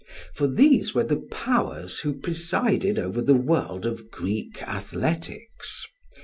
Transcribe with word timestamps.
for 0.33 0.47
these 0.47 0.95
were 0.95 1.03
the 1.03 1.19
powers 1.29 1.99
who 1.99 2.11
presided 2.17 2.97
over 2.97 3.21
the 3.21 3.35
world 3.35 3.85
of 3.85 4.09
Greek 4.09 4.59
athletics. 4.63 5.85